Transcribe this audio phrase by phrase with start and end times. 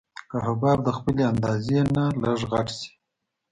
[0.29, 2.91] که حباب د خپلې اندازې نه لږ غټ شي.